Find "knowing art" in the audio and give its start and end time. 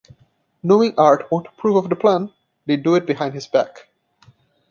0.63-1.29